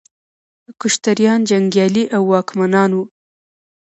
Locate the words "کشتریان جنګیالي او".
0.79-2.21